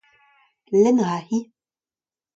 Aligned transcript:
lenn 0.81 0.99
a 1.03 1.05
ra-hi. 1.09 1.39